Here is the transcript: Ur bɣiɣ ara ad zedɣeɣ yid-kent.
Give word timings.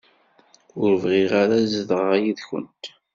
Ur 0.81 0.91
bɣiɣ 1.03 1.31
ara 1.41 1.55
ad 1.59 1.65
zedɣeɣ 1.73 2.13
yid-kent. 2.21 2.83